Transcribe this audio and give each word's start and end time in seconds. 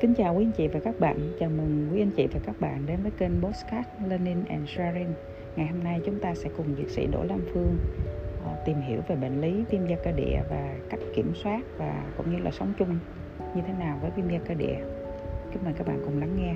Kính 0.00 0.14
chào 0.14 0.34
quý 0.34 0.44
anh 0.44 0.52
chị 0.52 0.68
và 0.68 0.80
các 0.80 1.00
bạn. 1.00 1.32
Chào 1.40 1.50
mừng 1.50 1.88
quý 1.92 2.02
anh 2.02 2.10
chị 2.16 2.26
và 2.26 2.40
các 2.46 2.60
bạn 2.60 2.86
đến 2.86 2.98
với 3.02 3.10
kênh 3.18 3.42
Postcard 3.42 3.88
Learning 4.08 4.44
and 4.48 4.68
Sharing. 4.68 5.12
Ngày 5.56 5.66
hôm 5.66 5.84
nay 5.84 6.00
chúng 6.04 6.20
ta 6.20 6.34
sẽ 6.34 6.50
cùng 6.56 6.66
dược 6.78 6.90
sĩ 6.90 7.06
Đỗ 7.06 7.24
Lam 7.24 7.40
Phương 7.54 7.76
ờ, 8.44 8.62
tìm 8.66 8.80
hiểu 8.80 9.00
về 9.08 9.16
bệnh 9.16 9.40
lý 9.40 9.64
viêm 9.70 9.86
da 9.86 9.96
cơ 10.04 10.12
địa 10.12 10.42
và 10.50 10.74
cách 10.90 11.00
kiểm 11.14 11.32
soát 11.34 11.60
và 11.78 12.04
cũng 12.16 12.32
như 12.32 12.42
là 12.42 12.50
sống 12.50 12.72
chung 12.78 12.98
như 13.54 13.62
thế 13.66 13.72
nào 13.78 13.98
với 14.02 14.10
viêm 14.16 14.28
da 14.28 14.38
cơ 14.48 14.54
địa. 14.54 14.78
Kính 15.52 15.64
mời 15.64 15.74
các 15.78 15.86
bạn 15.86 16.00
cùng 16.04 16.20
lắng 16.20 16.36
nghe. 16.36 16.54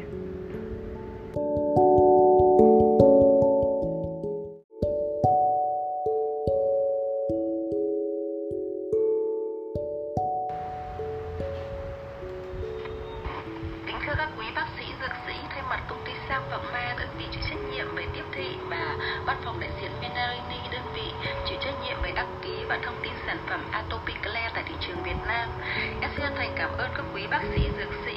Bác 27.34 27.42
sĩ, 27.54 27.68
dược 27.78 27.88
sĩ 28.06 28.16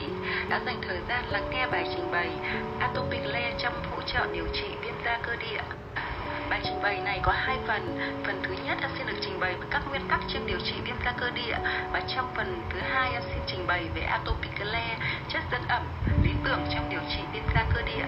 đã 0.50 0.60
dành 0.66 0.82
thời 0.88 1.00
gian 1.10 1.26
lắng 1.30 1.50
nghe 1.52 1.68
bài 1.68 1.84
trình 1.96 2.12
bày 2.12 2.30
Atopiclair 2.80 3.56
trong 3.60 3.74
hỗ 3.92 4.02
trợ 4.02 4.28
điều 4.34 4.46
trị 4.54 4.68
viêm 4.82 4.94
da 5.06 5.20
cơ 5.24 5.36
địa. 5.36 5.62
Bài 6.50 6.60
trình 6.64 6.82
bày 6.84 7.02
này 7.06 7.20
có 7.24 7.32
hai 7.32 7.58
phần. 7.68 8.00
Phần 8.26 8.42
thứ 8.44 8.56
nhất 8.66 8.78
em 8.82 8.90
xin 8.98 9.08
được 9.08 9.18
trình 9.22 9.40
bày 9.40 9.54
về 9.54 9.68
các 9.72 9.82
nguyên 9.90 10.02
tắc 10.10 10.20
trong 10.34 10.48
điều 10.48 10.60
trị 10.60 10.74
viêm 10.86 10.96
da 11.06 11.12
cơ 11.12 11.30
địa 11.30 11.58
và 11.92 12.02
trong 12.16 12.32
phần 12.36 12.62
thứ 12.70 12.80
hai 12.80 13.12
em 13.14 13.22
xin 13.22 13.40
trình 13.48 13.68
bày 13.68 13.86
về 13.96 14.02
Atopiclair, 14.02 15.00
chất 15.30 15.44
dẫn 15.52 15.62
ẩm 15.68 15.84
lý 16.24 16.32
tưởng 16.44 16.62
trong 16.74 16.90
điều 16.90 17.02
trị 17.10 17.20
viêm 17.34 17.44
da 17.56 17.66
cơ 17.76 17.82
địa. 17.82 18.06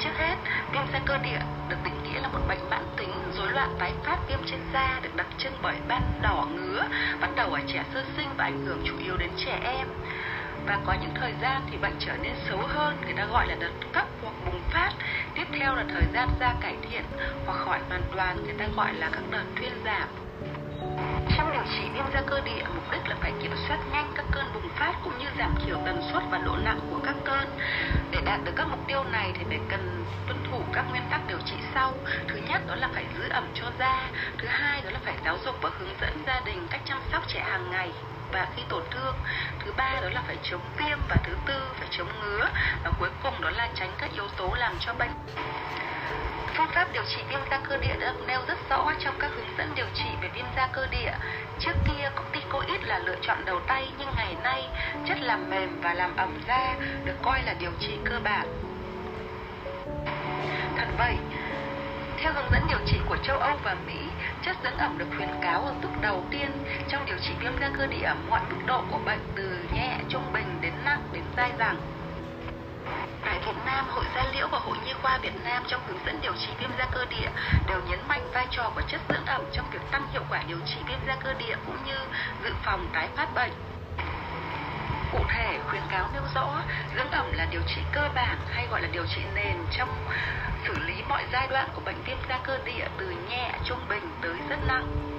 Trước 0.00 0.18
hết, 0.18 0.36
viêm 0.72 0.82
da 0.92 1.00
cơ 1.06 1.18
địa 1.18 1.40
được 1.68 1.76
định 1.84 2.02
nghĩa 2.04 2.20
là 2.20 2.28
một 2.28 2.40
bệnh 2.48 2.51
rối 3.62 3.68
loạn 3.68 3.78
tái 3.78 3.92
phát 4.04 4.18
viêm 4.28 4.38
trên 4.46 4.60
da 4.72 5.00
được 5.02 5.16
đặc 5.16 5.26
trưng 5.38 5.52
bởi 5.62 5.76
ban 5.88 6.02
đỏ 6.22 6.46
ngứa 6.54 6.84
bắt 7.20 7.30
đầu 7.36 7.52
ở 7.52 7.60
trẻ 7.66 7.84
sơ 7.94 8.04
sinh 8.16 8.28
và 8.36 8.44
ảnh 8.44 8.66
hưởng 8.66 8.82
chủ 8.84 8.94
yếu 8.98 9.16
đến 9.16 9.30
trẻ 9.36 9.60
em. 9.64 9.86
Và 10.66 10.78
có 10.86 10.94
những 11.00 11.14
thời 11.14 11.34
gian 11.42 11.62
thì 11.70 11.76
bệnh 11.76 11.96
trở 11.98 12.12
nên 12.22 12.32
xấu 12.48 12.58
hơn 12.58 12.96
người 13.04 13.12
ta 13.16 13.24
gọi 13.24 13.46
là 13.46 13.54
đợt 13.60 13.72
cấp 13.92 14.06
hoặc 14.22 14.34
bùng 14.44 14.62
phát. 14.70 14.90
Tiếp 15.34 15.44
theo 15.58 15.74
là 15.74 15.84
thời 15.88 16.04
gian 16.14 16.28
da 16.40 16.54
cải 16.60 16.76
thiện 16.90 17.02
hoặc 17.46 17.58
khỏi 17.58 17.80
hoàn 17.88 18.02
toàn 18.16 18.44
người 18.44 18.54
ta 18.58 18.66
gọi 18.76 18.94
là 18.94 19.10
các 19.12 19.22
đợt 19.30 19.44
thuyên 19.56 19.72
giảm. 19.84 20.08
Trong 21.36 21.52
điều 21.52 21.62
trị 21.76 21.84
viêm 21.94 22.04
da 22.14 22.22
cơ 22.26 22.40
địa, 22.44 22.64
mục 22.74 22.84
đích 22.92 23.08
là 23.08 23.16
phải 23.20 23.32
kiểm 23.42 23.52
soát 23.68 23.78
nhanh 23.92 24.12
các 24.14 24.24
cơn 24.30 24.44
bùng 24.54 24.68
phát 24.68 24.94
cũng 25.04 25.18
như 25.18 25.26
giảm 25.38 25.54
thiểu 25.66 25.76
tần 25.86 26.00
suất 26.12 26.22
và 26.30 26.38
độ 26.38 26.56
nặng 26.64 26.80
của 26.90 27.00
các 27.04 27.14
cơn. 27.24 27.41
Đạt 28.32 28.44
được 28.44 28.52
các 28.56 28.68
mục 28.68 28.80
tiêu 28.86 29.04
này 29.04 29.32
thì 29.38 29.44
phải 29.48 29.60
cần 29.68 30.04
tuân 30.26 30.38
thủ 30.50 30.64
các 30.72 30.84
nguyên 30.90 31.02
tắc 31.10 31.20
điều 31.28 31.38
trị 31.44 31.56
sau. 31.74 31.94
Thứ 32.28 32.40
nhất 32.48 32.62
đó 32.68 32.74
là 32.74 32.88
phải 32.94 33.04
giữ 33.18 33.28
ẩm 33.28 33.48
cho 33.54 33.66
da. 33.78 34.10
Thứ 34.38 34.46
hai 34.48 34.82
đó 34.82 34.90
là 34.90 34.98
phải 35.04 35.14
giáo 35.24 35.38
dục 35.44 35.54
và 35.62 35.70
hướng 35.78 35.94
dẫn 36.00 36.24
gia 36.26 36.40
đình 36.40 36.66
cách 36.70 36.80
chăm 36.84 36.98
sóc 37.12 37.22
trẻ 37.28 37.40
hàng 37.40 37.70
ngày 37.70 37.92
và 38.32 38.48
khi 38.56 38.62
tổn 38.68 38.82
thương 38.90 39.16
thứ 39.64 39.72
ba 39.76 39.98
đó 40.02 40.08
là 40.08 40.22
phải 40.26 40.36
chống 40.42 40.60
viêm 40.76 40.98
và 41.08 41.20
thứ 41.24 41.36
tư 41.46 41.74
phải 41.78 41.88
chống 41.90 42.08
ngứa 42.20 42.48
và 42.84 42.90
cuối 42.98 43.10
cùng 43.22 43.40
đó 43.40 43.50
là 43.50 43.68
tránh 43.74 43.90
các 43.98 44.10
yếu 44.14 44.28
tố 44.36 44.54
làm 44.54 44.76
cho 44.80 44.92
bệnh 44.92 45.10
Phương 46.56 46.68
pháp 46.74 46.88
điều 46.92 47.02
trị 47.04 47.22
viêm 47.28 47.40
da 47.50 47.60
cơ 47.68 47.76
địa 47.76 47.96
đã 48.00 48.12
được 48.12 48.26
nêu 48.26 48.40
rất 48.48 48.58
rõ 48.70 48.92
trong 48.98 49.14
các 49.18 49.30
hướng 49.34 49.56
dẫn 49.58 49.72
điều 49.74 49.86
trị 49.94 50.08
về 50.22 50.28
viêm 50.34 50.46
da 50.56 50.66
cơ 50.66 50.86
địa. 50.86 51.12
Trước 51.58 51.72
kia, 51.84 52.10
có 52.14 52.21
là 52.92 52.98
lựa 52.98 53.16
chọn 53.22 53.44
đầu 53.44 53.60
tay 53.66 53.88
nhưng 53.98 54.08
ngày 54.16 54.36
nay, 54.42 54.68
chất 55.06 55.20
làm 55.20 55.50
mềm 55.50 55.80
và 55.82 55.94
làm 55.94 56.16
ẩm 56.16 56.42
da 56.48 56.76
được 57.04 57.16
coi 57.22 57.42
là 57.42 57.54
điều 57.60 57.70
trị 57.80 57.98
cơ 58.04 58.20
bản. 58.24 58.46
Thật 60.76 60.86
vậy, 60.98 61.16
theo 62.18 62.32
hướng 62.32 62.50
dẫn 62.52 62.62
điều 62.68 62.78
trị 62.86 62.98
của 63.08 63.16
châu 63.16 63.38
Âu 63.38 63.56
và 63.64 63.76
Mỹ, 63.86 63.98
chất 64.42 64.56
dưỡng 64.62 64.76
ẩm 64.76 64.98
được 64.98 65.06
khuyến 65.16 65.28
cáo 65.42 65.62
ở 65.62 65.74
bước 65.82 66.00
đầu 66.00 66.24
tiên 66.30 66.50
trong 66.88 67.06
điều 67.06 67.16
trị 67.22 67.32
viêm 67.40 67.52
da 67.60 67.70
cơ 67.78 67.86
địa 67.86 68.04
ở 68.04 68.16
mọi 68.28 68.40
mức 68.50 68.60
độ 68.66 68.82
của 68.90 68.98
bệnh 69.06 69.20
từ 69.36 69.64
nhẹ, 69.74 69.96
trung 70.08 70.32
bình 70.32 70.58
đến 70.60 70.72
nặng 70.84 71.02
đến 71.12 71.24
dai 71.36 71.50
dẳng. 71.58 71.76
Tại 73.24 73.38
Việt 73.46 73.56
Nam, 73.66 73.86
Hội 73.88 74.04
da 74.14 74.24
Liễu 74.34 74.48
và 74.48 74.58
Hội 74.58 74.76
Nhi 74.84 74.92
khoa 75.02 75.18
Việt 75.18 75.44
Nam 75.44 75.62
trong 75.66 75.80
hướng 75.86 75.98
dẫn 76.06 76.18
điều 76.22 76.32
trị 76.32 76.48
viêm 76.60 76.70
da 76.78 76.86
cơ 76.92 77.04
địa 77.10 77.28
đều 77.68 77.80
nhấn 77.88 77.98
mạnh 78.08 78.28
vai 78.34 78.46
trò 78.50 78.72
của 78.74 78.82
chất 78.88 79.00
phòng 82.64 82.88
tái 82.92 83.08
phát 83.16 83.34
bệnh. 83.34 83.52
Cụ 85.12 85.18
thể, 85.28 85.58
khuyến 85.68 85.82
cáo 85.90 86.08
nêu 86.12 86.22
rõ 86.34 86.62
dưỡng 86.96 87.10
ẩm 87.10 87.32
là 87.32 87.46
điều 87.50 87.60
trị 87.66 87.82
cơ 87.92 88.08
bản 88.14 88.38
hay 88.50 88.66
gọi 88.70 88.82
là 88.82 88.88
điều 88.92 89.06
trị 89.06 89.20
nền 89.34 89.56
trong 89.78 89.88
xử 90.66 90.74
lý 90.78 90.94
mọi 91.08 91.24
giai 91.32 91.48
đoạn 91.48 91.68
của 91.74 91.82
bệnh 91.84 92.02
viêm 92.04 92.16
da 92.28 92.38
cơ 92.44 92.58
địa 92.64 92.86
từ 92.98 93.14
nhẹ, 93.28 93.52
trung 93.64 93.80
bình 93.88 94.10
tới 94.22 94.34
rất 94.48 94.58
nặng. 94.66 95.11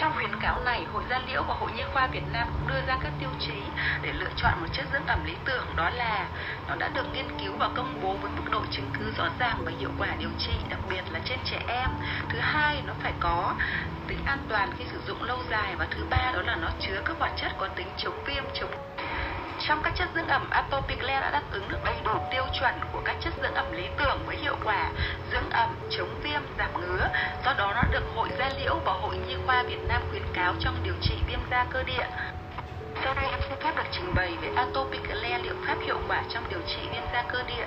Trong 0.00 0.12
khuyến 0.16 0.40
cáo 0.42 0.60
này, 0.60 0.84
Hội 0.92 1.02
Gia 1.10 1.18
Liễu 1.18 1.42
và 1.42 1.54
Hội 1.54 1.72
Nhi 1.72 1.82
khoa 1.92 2.06
Việt 2.06 2.22
Nam 2.32 2.48
cũng 2.52 2.68
đưa 2.68 2.80
ra 2.86 2.98
các 3.02 3.12
tiêu 3.18 3.28
chí 3.40 3.62
để 4.02 4.12
lựa 4.12 4.30
chọn 4.36 4.60
một 4.60 4.66
chất 4.72 4.86
dưỡng 4.92 5.06
ẩm 5.06 5.24
lý 5.24 5.34
tưởng 5.44 5.76
đó 5.76 5.90
là 5.90 6.28
nó 6.68 6.74
đã 6.74 6.88
được 6.88 7.06
nghiên 7.14 7.26
cứu 7.40 7.52
và 7.58 7.68
công 7.76 8.00
bố 8.02 8.16
với 8.16 8.30
mức 8.36 8.50
độ 8.50 8.62
chứng 8.70 8.90
cứ 8.98 9.12
rõ 9.18 9.28
ràng 9.38 9.64
và 9.64 9.72
hiệu 9.78 9.90
quả 9.98 10.08
điều 10.18 10.30
trị, 10.38 10.52
đặc 10.68 10.80
biệt 10.90 11.04
là 11.10 11.20
trên 11.24 11.38
trẻ 11.44 11.58
em. 11.68 11.90
Thứ 12.28 12.38
hai, 12.38 12.82
nó 12.86 12.92
phải 13.02 13.12
có 13.20 13.54
tính 14.08 14.18
an 14.24 14.38
toàn 14.48 14.70
khi 14.78 14.84
sử 14.92 15.00
dụng 15.06 15.22
lâu 15.22 15.38
dài 15.50 15.76
và 15.76 15.86
thứ 15.90 16.06
ba 16.10 16.32
đó 16.34 16.42
là 16.42 16.56
nó 16.56 16.68
chứa 16.80 17.02
các 17.04 17.16
hoạt 17.18 17.32
chất 17.36 17.52
có 17.58 17.68
tính 17.76 17.88
chống 17.96 18.24
viêm, 18.24 18.44
chống 18.54 18.70
trong 19.58 19.82
các 19.82 19.92
chất 19.96 20.08
dưỡng 20.14 20.28
ẩm, 20.28 20.50
Atopiclair 20.50 21.20
đã 21.20 21.30
đáp 21.30 21.42
ứng 21.50 21.68
được 21.68 21.84
đầy 21.84 21.94
đủ 22.04 22.12
tiêu 22.30 22.44
chuẩn 22.60 22.74
của 22.92 23.00
các 23.04 23.16
chất 23.20 23.32
dưỡng 23.42 23.54
ẩm 23.54 23.72
lý 23.72 23.84
tưởng 23.98 24.18
với 24.26 24.36
hiệu 24.36 24.56
quả 24.64 24.90
dưỡng 25.32 25.50
ẩm, 25.50 25.70
chống 25.90 26.14
viêm, 26.22 26.42
giảm 26.58 26.80
ngứa. 26.80 27.08
Do 27.44 27.54
đó 27.58 27.72
nó 27.74 27.84
được 27.90 28.04
Hội 28.14 28.28
da 28.38 28.50
Liễu 28.58 28.74
và 28.84 28.92
Hội 28.92 29.16
Nhi 29.16 29.36
khoa 29.46 29.62
Việt 29.62 29.80
Nam 29.88 30.02
khuyến 30.10 30.22
cáo 30.34 30.54
trong 30.60 30.74
điều 30.84 30.94
trị 31.00 31.14
viêm 31.28 31.40
da 31.50 31.64
cơ 31.72 31.82
địa. 31.82 32.06
Sau 33.04 33.14
đây 33.14 33.24
em 33.30 33.40
xin 33.48 33.58
phép 33.62 33.76
được 33.76 33.88
trình 33.92 34.14
bày 34.14 34.36
về 34.42 34.48
Atopiclair 34.56 35.44
liệu 35.44 35.54
pháp 35.66 35.76
hiệu 35.80 35.98
quả 36.08 36.22
trong 36.28 36.44
điều 36.50 36.60
trị 36.66 36.80
viêm 36.92 37.02
da 37.12 37.22
cơ 37.32 37.42
địa. 37.42 37.66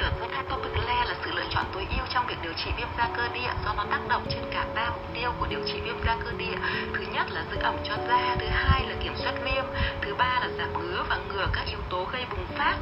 Dược 0.00 0.20
với 0.20 0.28
Atopiclair 0.28 1.08
là 1.08 1.14
sự 1.24 1.30
lựa 1.32 1.44
chọn 1.50 1.64
tối 1.72 1.86
ưu 1.90 2.06
trong 2.14 2.26
việc 2.26 2.36
điều 2.42 2.52
trị 2.52 2.70
viêm 2.76 2.88
da 2.98 3.08
cơ 3.16 3.28
địa 3.34 3.50
do 3.64 3.74
nó 3.76 3.84
tác 3.90 4.00
động 4.08 4.22
trên 4.30 4.42
cả 4.50 4.66
ba 4.74 4.90
mục 4.90 5.14
tiêu 5.14 5.32
của 5.38 5.46
điều 5.46 5.60
trị 5.66 5.80
viêm 5.80 5.96
da 6.06 6.16
cơ 6.24 6.32
địa. 6.38 6.56
Thứ 6.94 7.04
nhất 7.12 7.26
là 7.30 7.44
giữ 7.50 7.56
ẩm 7.56 7.76
cho 7.84 7.94
da, 8.08 8.36
thứ 8.40 8.46
hai 8.46 8.86
là 8.86 8.94
kiểm 9.02 9.14
soát 9.16 9.34
viêm, 9.44 9.64
thứ 10.02 10.14
ba 10.14 10.38
là 10.40 10.48
giảm 10.58 10.72
ngứa 10.72 11.04
và 11.08 11.16
ngừa 11.28 11.48
các 11.52 11.66
yếu 11.66 11.78
tố 11.90 12.04
gây 12.12 12.26
bùng 12.30 12.46
phát. 12.58 12.74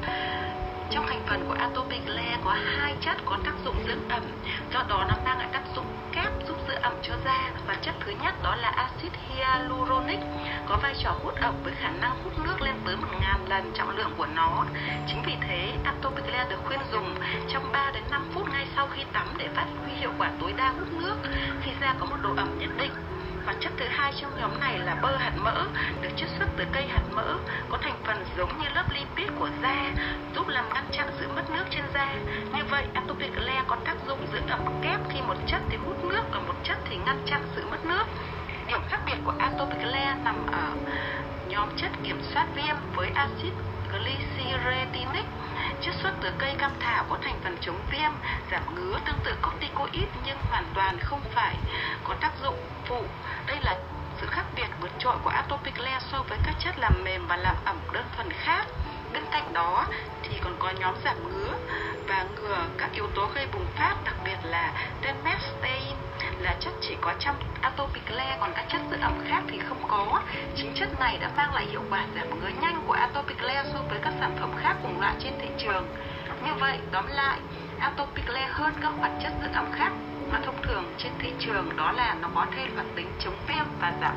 Trong 0.90 1.06
thành 1.08 1.22
phần 1.28 1.44
của 1.48 1.54
Atopiclair 1.60 2.38
có 2.44 2.56
hai 2.78 2.96
chất 3.00 3.16
có 3.24 3.38
tác 3.44 3.54
dụng 3.64 3.76
dưỡng 3.86 4.08
ẩm, 4.08 4.22
do 4.72 4.84
đó 4.88 5.04
nó 5.08 5.14
mang 5.24 5.38
lại 5.38 5.48
tác 5.52 5.62
dụng 5.76 5.86
kép 6.12 6.28
giúp 6.48 6.56
ẩm 6.96 7.02
cho 7.02 7.14
da 7.24 7.50
và 7.66 7.74
chất 7.82 7.94
thứ 8.00 8.12
nhất 8.22 8.34
đó 8.42 8.56
là 8.56 8.68
axit 8.68 9.12
hyaluronic 9.28 10.18
có 10.68 10.78
vai 10.82 10.94
trò 11.02 11.10
hút 11.10 11.34
ẩm 11.40 11.54
với 11.64 11.72
khả 11.80 11.90
năng 11.90 12.22
hút 12.24 12.32
nước 12.44 12.62
lên 12.62 12.74
tới 12.86 12.96
1.000 12.96 13.48
lần 13.48 13.72
trọng 13.74 13.96
lượng 13.96 14.14
của 14.16 14.26
nó. 14.26 14.64
Chính 15.06 15.22
vì 15.26 15.32
thế, 15.48 15.72
Atopiclair 15.84 16.48
được 16.50 16.60
khuyên 16.64 16.80
dùng 16.92 17.14
trong 17.48 17.72
3 17.72 17.90
đến 17.94 18.02
5 18.10 18.30
phút 18.34 18.48
ngay 18.52 18.66
sau 18.76 18.88
khi 18.88 19.02
tắm 19.12 19.26
để 19.38 19.48
phát 19.54 19.66
huy 19.82 19.92
hiệu 19.92 20.10
quả 20.18 20.30
tối 20.40 20.52
đa 20.56 20.70
hút 20.70 20.88
nước 20.92 21.16
khi 21.62 21.70
da 21.80 21.94
có 22.00 22.06
một 22.06 22.16
độ 22.22 22.34
ẩm 22.36 22.58
nhất 22.58 22.70
định 22.78 22.92
và 23.46 23.54
chất 23.60 23.72
thứ 23.76 23.84
hai 23.88 24.12
trong 24.20 24.30
nhóm 24.40 24.60
này 24.60 24.78
là 24.78 24.94
bơ 24.94 25.16
hạt 25.16 25.32
mỡ 25.36 25.66
được 26.00 26.08
chiết 26.16 26.28
xuất 26.38 26.46
từ 26.56 26.64
cây 26.72 26.86
hạt 26.86 27.02
mỡ 27.10 27.38
có 27.68 27.78
thành 27.82 27.96
phần 28.04 28.24
giống 28.36 28.58
như 28.58 28.68
lớp 28.74 28.84
lipid 28.90 29.30
của 29.38 29.48
da 29.62 29.92
giúp 30.34 30.48
làm 30.48 30.68
ngăn 30.74 30.84
chặn 30.92 31.08
sự 31.20 31.28
mất 31.28 31.50
nước 31.50 31.64
trên 31.70 31.84
da. 31.94 32.14
Như 32.54 32.64
vậy 32.70 32.84
atopiclair 32.94 33.66
có 33.66 33.76
tác 33.84 33.96
dụng 34.06 34.26
giữ 34.32 34.38
ẩm 34.48 34.82
kép 34.82 35.00
khi 35.12 35.20
một 35.20 35.36
chất 35.46 35.62
thì 35.70 35.76
hút 35.76 36.04
nước 36.04 36.22
còn 36.32 36.46
một 36.46 36.54
chất 36.64 36.78
thì 36.90 36.96
ngăn 36.96 37.22
chặn 37.26 37.42
sự 37.56 37.66
mất 37.70 37.84
nước. 37.84 38.04
Điểm 38.66 38.80
khác 38.88 39.00
biệt 39.06 39.16
của 39.24 39.34
atopiclair 39.38 40.18
nằm 40.24 40.46
ở 40.52 40.76
nhóm 41.48 41.68
chất 41.76 41.90
kiểm 42.04 42.20
soát 42.34 42.46
viêm 42.54 42.76
với 42.94 43.10
axit 43.14 43.52
glyceretinic 43.90 45.26
chiết 45.80 45.94
xuất 46.02 46.12
từ 46.22 46.30
cây 46.38 46.54
cam 46.58 46.72
thảo 46.80 47.04
có 47.08 47.18
thành 47.22 47.40
phần 47.44 47.56
chống 47.60 47.80
viêm, 47.90 48.10
giảm 48.50 48.74
ngứa 48.74 48.98
tương 49.06 49.18
tự 49.24 49.34
corticoid 49.42 50.08
nhưng 50.24 50.38
hoàn 50.50 50.64
toàn 50.74 50.98
không 51.00 51.20
phải 51.34 51.56
có 52.04 52.14
tác 52.20 52.25
phụ. 52.88 53.02
Đây 53.46 53.58
là 53.62 53.76
sự 54.20 54.26
khác 54.26 54.44
biệt 54.56 54.68
vượt 54.80 54.90
trội 54.98 55.16
của 55.24 55.30
Atopiclair 55.30 56.02
so 56.12 56.22
với 56.28 56.38
các 56.46 56.54
chất 56.58 56.78
làm 56.78 57.04
mềm 57.04 57.26
và 57.26 57.36
làm 57.36 57.56
ẩm 57.64 57.76
đơn 57.92 58.04
thuần 58.16 58.28
khác. 58.30 58.66
Bên 59.12 59.22
cạnh 59.30 59.52
đó 59.52 59.86
thì 60.22 60.38
còn 60.44 60.56
có 60.58 60.72
nhóm 60.80 60.94
giảm 61.04 61.28
ngứa 61.28 61.54
và 62.08 62.26
ngừa 62.34 62.66
các 62.78 62.90
yếu 62.92 63.06
tố 63.14 63.28
gây 63.34 63.46
bùng 63.52 63.66
phát, 63.76 63.94
đặc 64.04 64.14
biệt 64.24 64.38
là 64.42 64.72
tenmestein 65.02 65.96
là 66.40 66.56
chất 66.60 66.72
chỉ 66.80 66.96
có 67.00 67.14
trong 67.18 67.36
Atopiclair 67.60 68.40
còn 68.40 68.52
các 68.54 68.64
chất 68.68 68.80
giữ 68.90 68.96
ẩm 69.00 69.24
khác 69.28 69.42
thì 69.48 69.58
không 69.68 69.88
có. 69.88 70.22
Chính 70.56 70.74
chất 70.74 71.00
này 71.00 71.18
đã 71.18 71.30
mang 71.36 71.54
lại 71.54 71.66
hiệu 71.70 71.82
quả 71.90 72.04
giảm 72.14 72.40
ngứa 72.40 72.48
nhanh 72.48 72.82
của 72.86 72.92
Atopiclair 72.92 73.66
so 73.72 73.78
với 73.88 73.98
các 74.02 74.12
sản 74.20 74.36
phẩm 74.40 74.50
khác 74.62 74.76
cùng 74.82 75.00
loại 75.00 75.14
trên 75.18 75.32
thị 75.40 75.48
trường. 75.58 75.86
Như 76.44 76.54
vậy, 76.54 76.78
tóm 76.92 77.06
lại, 77.06 77.38
Atopiclair 77.80 78.50
hơn 78.50 78.74
các 78.82 78.92
hoạt 78.98 79.12
chất 79.22 79.32
giữ 79.42 79.48
ẩm 79.54 79.72
khác 79.72 79.92
mà 80.32 80.40
thông 80.44 80.62
thường 80.62 80.94
trên 80.98 81.12
thị 81.18 81.32
trường 81.38 81.76
đó 81.76 81.92
là 81.92 82.14
nó 82.20 82.28
có 82.34 82.46
thêm 82.56 82.74
hoạt 82.74 82.86
tính 82.96 83.10
chống 83.24 83.36
viêm 83.46 83.64
và 83.80 83.92
giảm 84.00 84.16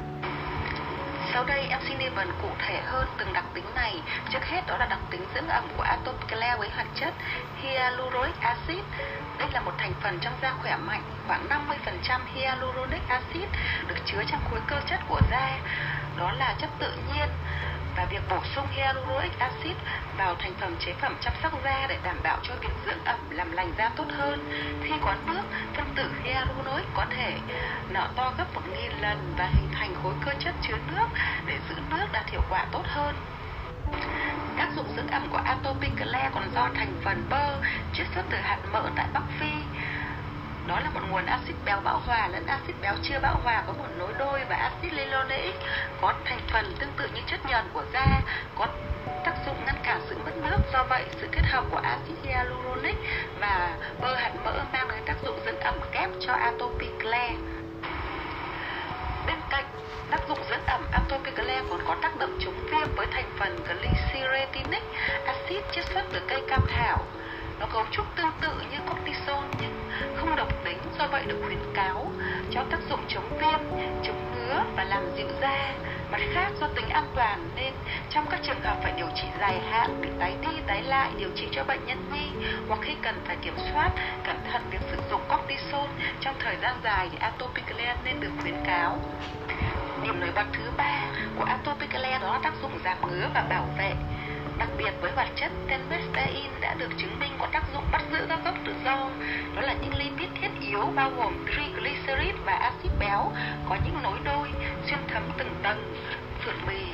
Sau 1.34 1.44
đây 1.46 1.68
em 1.70 1.80
xin 1.88 1.98
đi 1.98 2.06
phần 2.16 2.32
cụ 2.42 2.50
thể 2.60 2.82
hơn 2.86 3.08
từng 3.18 3.34
đặc 3.34 3.46
tính 3.54 3.66
này. 3.76 4.02
Trước 4.30 4.46
hết 4.46 4.62
đó 4.68 4.78
là 4.78 4.86
đặc 4.86 5.00
tính 5.10 5.22
dưỡng 5.36 5.48
ẩm 5.48 5.64
của 5.78 5.84
atopiclair 5.84 6.60
với 6.60 6.70
hoạt 6.70 6.88
chất 6.96 7.14
hyaluronic 7.62 8.40
acid. 8.42 8.84
Đây 9.38 9.48
là 9.54 9.62
một 9.62 9.72
thành 9.78 9.94
phần 10.04 10.20
trong 10.22 10.34
da 10.42 10.54
khỏe 10.62 10.78
mạnh, 10.78 11.02
khoảng 11.28 11.48
50% 11.50 12.20
hyaluronic 12.34 13.08
acid 13.08 13.50
được 13.88 13.98
chứa 14.06 14.24
trong 14.32 14.42
khối 14.52 14.60
cơ 14.68 14.76
chất 14.90 15.00
của 15.08 15.22
da. 15.32 15.60
Đó 16.18 16.32
là 16.32 16.56
chất 16.60 16.70
tự 16.80 16.92
nhiên 16.92 17.30
việc 18.10 18.22
bổ 18.30 18.40
sung 18.56 18.68
hyaluronic 18.72 19.40
acid 19.40 19.76
vào 20.18 20.36
thành 20.40 20.54
phẩm 20.62 20.76
chế 20.80 20.94
phẩm 21.02 21.16
chăm 21.22 21.34
sóc 21.44 21.54
da 21.64 21.86
để 21.90 21.98
đảm 22.04 22.18
bảo 22.24 22.40
cho 22.44 22.56
việc 22.62 22.74
dưỡng 22.86 23.04
ẩm 23.06 23.20
làm 23.30 23.52
lành 23.52 23.74
da 23.78 23.92
tốt 23.96 24.06
hơn. 24.10 24.52
Khi 24.84 24.94
có 25.02 25.16
nước, 25.28 25.44
phân 25.78 25.86
tử 25.96 26.12
hyaluronic 26.24 26.86
có 26.94 27.06
thể 27.10 27.38
nở 27.90 28.10
to 28.16 28.34
gấp 28.38 28.46
1.000 28.54 29.02
lần 29.02 29.34
và 29.38 29.46
hình 29.46 29.70
thành 29.74 29.94
khối 30.04 30.14
cơ 30.26 30.32
chất 30.40 30.56
chứa 30.62 30.78
nước 30.88 31.08
để 31.46 31.60
giữ 31.70 31.76
nước 31.90 32.06
đạt 32.12 32.30
hiệu 32.30 32.42
quả 32.50 32.66
tốt 32.72 32.84
hơn. 32.86 33.16
Tác 34.58 34.70
dụng 34.76 34.88
dưỡng 34.96 35.08
ẩm 35.08 35.28
của 35.32 35.38
atopic 35.38 35.92
Atopiclair 35.98 36.34
còn 36.34 36.52
do 36.56 36.70
thành 36.76 36.94
phần 37.04 37.26
bơ 37.30 37.62
chiết 37.94 38.08
xuất 38.16 38.24
từ 38.30 38.38
hạt 38.38 38.58
mỡ 38.72 38.90
tại 38.96 39.08
Bắc 39.14 39.24
Phi 39.40 39.52
đó 40.70 40.80
là 40.80 40.90
một 40.90 41.02
nguồn 41.12 41.26
axit 41.26 41.56
béo 41.66 41.82
bão 41.84 42.00
hòa. 42.06 42.28
Lẫn 42.28 42.46
axit 42.48 42.76
béo 42.82 42.96
chưa 43.02 43.20
bão 43.22 43.40
hòa 43.44 43.64
có 43.68 43.74
một 43.74 43.88
nối 43.98 44.14
đôi 44.20 44.40
và 44.50 44.56
axit 44.56 44.94
linoleic 44.94 45.56
có 46.02 46.14
thành 46.26 46.40
phần 46.54 46.76
tương 46.80 46.92
tự 46.98 47.10
như 47.14 47.22
chất 47.28 47.40
nhờn 47.46 47.66
của 47.74 47.84
da, 47.94 48.22
có 48.56 48.68
tác 49.26 49.34
dụng 49.46 49.66
ngăn 49.66 49.76
cản 49.84 50.02
sự 50.10 50.18
mất 50.26 50.32
nước. 50.38 50.58
Do 50.74 50.84
vậy, 50.84 51.06
sự 51.22 51.28
kết 51.32 51.46
hợp 51.46 51.64
của 51.72 51.82
axit 51.84 52.18
hyaluronic 52.24 52.96
và 53.40 53.78
bơ 54.02 54.16
hạt 54.16 54.32
mỡ 54.46 54.66
mang 54.74 54.88
đến 54.88 55.00
tác 55.06 55.16
dụng 55.26 55.40
dưỡng 55.46 55.60
ẩm 55.60 55.76
kép 55.92 56.10
cho 56.20 56.34
atopiclair 56.34 57.36
bên 59.28 59.38
cạnh 59.50 59.66
tác 60.12 60.20
dụng 60.28 60.40
dưỡng 60.50 60.66
ẩm 60.66 60.82
atopiclair 60.92 61.64
còn 61.70 61.80
có 61.88 61.96
tác 62.02 62.18
động 62.18 62.38
chống 62.40 62.68
viêm 62.72 62.96
với 62.96 63.08
thành 63.12 63.36
phần 63.40 63.64
glyceretinic 63.64 64.84
axit 65.26 65.64
chiết 65.72 65.86
xuất 65.86 66.04
từ 66.14 66.20
cây 66.28 66.42
cam 66.50 66.68
thảo 66.70 67.06
chống 73.10 73.38
viêm, 73.40 73.60
chống 74.04 74.32
ngứa 74.36 74.64
và 74.76 74.84
làm 74.84 75.04
dịu 75.18 75.28
da. 75.42 75.74
Mặt 76.12 76.22
khác, 76.34 76.52
do 76.62 76.68
tính 76.76 76.90
an 76.90 77.06
toàn 77.16 77.50
nên 77.56 77.74
trong 78.10 78.26
các 78.30 78.40
trường 78.44 78.62
hợp 78.62 78.78
phải 78.84 78.94
điều 78.98 79.08
trị 79.16 79.28
dài 79.40 79.60
hạn 79.72 80.02
bị 80.02 80.10
tái 80.20 80.36
đi, 80.42 80.58
tái 80.68 80.84
lại, 80.84 81.12
điều 81.18 81.30
trị 81.36 81.48
cho 81.52 81.64
bệnh 81.64 81.86
nhân 81.86 81.98
nhi, 82.14 82.46
hoặc 82.68 82.80
khi 82.82 82.96
cần 83.02 83.16
phải 83.26 83.36
kiểm 83.42 83.56
soát, 83.74 83.92
cẩn 84.24 84.36
thận 84.52 84.62
việc 84.72 84.82
sử 84.92 84.98
dụng 85.10 85.22
cortisone 85.30 85.92
trong 86.22 86.36
thời 86.40 86.56
gian 86.62 86.76
dài 86.84 87.10
thì 87.12 87.18
atopiclair 87.20 87.98
nên 88.04 88.20
được 88.20 88.32
khuyến 88.42 88.56
cáo. 88.66 89.00
Điểm 90.04 90.20
nổi 90.20 90.32
bật 90.36 90.46
thứ 90.54 90.72
ba 90.78 91.02
của 91.38 91.44
atopiclair 91.44 92.22
đó 92.22 92.34
là 92.34 92.40
tác 92.44 92.54
dụng 92.62 92.72
giảm 92.84 92.98
ngứa 93.08 93.30
và 93.34 93.42
bảo 93.50 93.66
vệ 93.78 93.94
đặc 94.60 94.70
biệt 94.78 94.92
với 95.02 95.12
hoạt 95.12 95.28
chất 95.36 95.52
tenmestein 95.68 96.52
đã 96.62 96.74
được 96.74 96.90
chứng 96.98 97.20
minh 97.20 97.32
có 97.40 97.48
tác 97.52 97.64
dụng 97.74 97.84
bắt 97.92 98.02
giữ 98.12 98.26
các 98.30 98.40
gốc 98.46 98.56
tự 98.66 98.74
do. 98.86 99.10
Đó 99.56 99.62
là 99.62 99.74
những 99.74 99.96
lipid 99.96 100.30
thiết 100.42 100.50
yếu 100.60 100.82
bao 100.96 101.12
gồm 101.18 101.46
triglycerid 101.56 102.36
và 102.46 102.54
axit 102.54 102.92
béo, 103.00 103.32
có 103.70 103.78
những 103.86 104.04
nối 104.04 104.20
đôi, 104.24 104.48
xuyên 104.86 105.00
thấm 105.08 105.24
từng 105.38 105.56
tầng 105.64 105.96
sườn 106.46 106.56
bì 106.68 106.86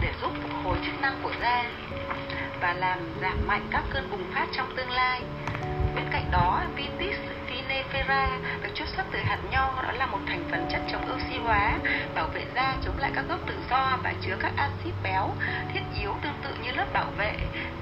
để 0.00 0.12
giúp 0.22 0.30
phục 0.42 0.52
hồi 0.64 0.76
chức 0.86 1.00
năng 1.00 1.14
của 1.22 1.32
da 1.42 1.64
và 2.60 2.72
làm 2.72 2.98
giảm 3.20 3.46
mạnh 3.46 3.68
các 3.70 3.82
cơn 3.90 4.10
bùng 4.10 4.32
phát 4.34 4.46
trong 4.56 4.76
tương 4.76 4.90
lai. 4.90 5.22
Bên 5.94 6.04
cạnh 6.12 6.30
đó, 6.30 6.62
vitis 6.76 7.18
vinifera 7.48 8.26
được 8.62 8.68
chiết 8.74 8.88
xuất 8.96 9.06
từ 9.12 9.18
hạt 9.18 9.38
nho, 9.50 9.82
đó 9.82 9.92
là 9.92 10.06
một 10.06 10.18
thành 10.26 10.44
phần 10.50 10.66
chất 10.70 10.80
chống 10.92 11.03
hóa, 11.44 11.78
bảo 12.14 12.26
vệ 12.26 12.46
da, 12.54 12.76
chống 12.84 12.98
lại 12.98 13.10
các 13.14 13.24
gốc 13.28 13.40
tự 13.46 13.54
do 13.70 13.98
và 14.02 14.14
chứa 14.20 14.36
các 14.40 14.52
axit 14.56 14.94
béo, 15.02 15.30
thiết 15.72 15.80
yếu 16.00 16.14
tương 16.22 16.40
tự 16.42 16.54
như 16.62 16.72
lớp 16.72 16.86
bảo 16.92 17.10
vệ 17.18 17.32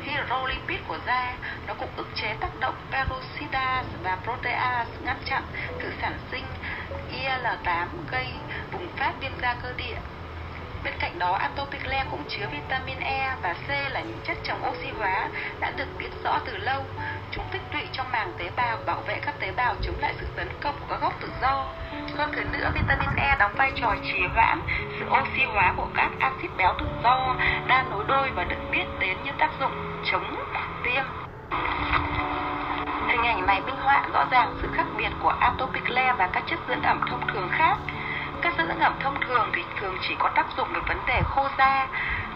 hydrolipid 0.03 0.81
của 0.89 0.99
da. 1.07 1.37
Nó 1.67 1.75
cũng 1.75 1.89
ức 1.97 2.07
chế 2.15 2.35
tác 2.41 2.61
động 2.61 2.75
peroxidase 2.91 3.89
và 4.03 4.19
protease 4.25 4.91
ngăn 5.05 5.17
chặn 5.25 5.43
sự 5.83 5.93
sản 6.01 6.19
sinh 6.31 6.45
IL-8 7.13 7.87
gây 8.11 8.27
bùng 8.73 8.89
phát 8.97 9.13
viêm 9.21 9.33
da 9.43 9.55
cơ 9.63 9.73
địa. 9.73 9.99
Bên 10.85 10.95
cạnh 10.99 11.19
đó, 11.19 11.33
atopiclair 11.33 12.07
cũng 12.11 12.25
chứa 12.29 12.47
vitamin 12.53 13.01
E 13.01 13.37
và 13.43 13.55
C 13.55 13.69
là 13.69 14.01
những 14.01 14.19
chất 14.25 14.37
chống 14.45 14.69
oxy 14.69 14.91
hóa 14.99 15.29
đã 15.61 15.71
được 15.77 15.89
biết 15.99 16.11
rõ 16.25 16.39
từ 16.45 16.57
lâu. 16.57 16.85
Chúng 17.31 17.45
tích 17.53 17.63
tụy 17.73 17.83
trong 17.93 18.13
màng 18.13 18.33
tế 18.39 18.51
bào 18.57 18.79
bảo 18.87 19.01
vệ 19.01 19.21
các 19.27 19.35
tế 19.41 19.53
bào 19.53 19.75
chống 19.83 19.99
lại 20.01 20.15
sự 20.21 20.27
tấn 20.37 20.49
công 20.61 20.75
của 20.81 20.87
các 20.91 21.01
gốc 21.01 21.13
tự 21.21 21.29
do. 21.43 21.67
Hơn 22.17 22.33
thế 22.37 22.45
nữa, 22.53 22.71
vitamin 22.75 23.17
E 23.17 23.37
đóng 23.39 23.53
vai 23.57 23.73
trò 23.81 23.95
trì 24.03 24.19
hoãn 24.35 24.61
sự 24.99 25.07
oxy 25.21 25.45
hóa 25.45 25.75
của 25.77 25.89
các 25.95 26.11
axit 26.19 26.51
béo 26.57 26.75
tự 26.81 26.87
do 27.03 27.37
đa 27.67 27.85
nối 27.91 28.05
đôi 28.09 28.31
và 28.31 28.45
được 28.45 28.61
biết 28.73 28.85
đến 28.99 29.17
như 29.25 29.31
tác 29.39 29.51
dụng 29.61 30.03
chống 30.13 30.35
viêm. 30.85 31.05
Hình 33.09 33.23
ảnh 33.23 33.47
này 33.47 33.61
minh 33.61 33.77
họa 33.77 34.09
rõ 34.13 34.25
ràng 34.31 34.57
sự 34.63 34.69
khác 34.75 34.87
biệt 34.97 35.11
của 35.23 35.35
atopiclair 35.41 36.17
và 36.19 36.29
các 36.33 36.43
chất 36.47 36.59
dưỡng 36.69 36.83
ẩm 36.83 37.01
thông 37.11 37.27
thường 37.33 37.49
khác 37.53 37.77
các 38.43 38.53
dưỡng 38.59 38.79
ẩm 38.79 38.95
thông 39.01 39.17
thường 39.29 39.51
thì 39.53 39.65
thường 39.81 39.97
chỉ 40.09 40.15
có 40.19 40.31
tác 40.35 40.47
dụng 40.57 40.69
về 40.73 40.81
vấn 40.89 40.99
đề 41.07 41.23
khô 41.23 41.49
da. 41.59 41.89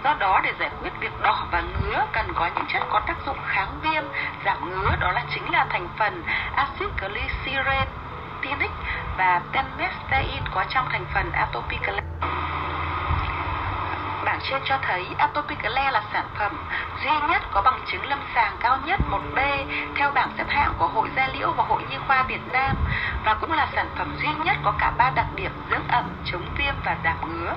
Do 0.04 0.14
đó 0.14 0.40
để 0.44 0.52
giải 0.58 0.70
quyết 0.80 0.90
việc 1.00 1.20
đỏ 1.22 1.46
và 1.50 1.60
ngứa 1.60 2.06
cần 2.12 2.32
có 2.34 2.50
những 2.54 2.64
chất 2.68 2.82
có 2.90 3.00
tác 3.06 3.16
dụng 3.26 3.36
kháng 3.46 3.80
viêm, 3.80 4.02
giảm 4.44 4.70
ngứa, 4.70 4.96
đó 5.00 5.12
là 5.12 5.24
chính 5.34 5.52
là 5.52 5.66
thành 5.70 5.88
phần 5.98 6.22
axit 6.56 6.90
glyceretinic 7.00 8.70
và 9.18 9.40
tenmestein 9.52 10.42
có 10.50 10.64
trong 10.68 10.86
thành 10.90 11.04
phần 11.14 11.32
atopiclair 11.32 12.04
Bảng 14.36 14.44
trên 14.50 14.62
cho 14.64 14.78
thấy 14.82 15.06
atopic 15.18 15.62
glare 15.62 15.90
là 15.90 16.02
sản 16.12 16.26
phẩm 16.38 16.56
duy 17.04 17.10
nhất 17.28 17.42
có 17.50 17.62
bằng 17.62 17.80
chứng 17.86 18.06
lâm 18.06 18.18
sàng 18.34 18.56
cao 18.60 18.78
nhất 18.84 19.00
1B 19.10 19.64
theo 19.96 20.10
bảng 20.10 20.30
xếp 20.38 20.44
hạng 20.48 20.72
của 20.78 20.86
Hội 20.86 21.08
Gia 21.16 21.28
Liễu 21.28 21.52
và 21.52 21.64
Hội 21.64 21.82
Nhi 21.90 21.96
khoa 22.06 22.22
Việt 22.22 22.40
Nam 22.52 22.76
và 23.24 23.34
cũng 23.34 23.52
là 23.52 23.68
sản 23.74 23.88
phẩm 23.98 24.16
duy 24.22 24.28
nhất 24.44 24.56
có 24.62 24.72
cả 24.78 24.92
ba 24.98 25.10
đặc 25.10 25.26
điểm 25.34 25.52
dưỡng 25.70 25.88
ẩm, 25.88 26.04
chống 26.24 26.44
viêm 26.56 26.74
và 26.84 26.96
giảm 27.04 27.16
ngứa. 27.28 27.54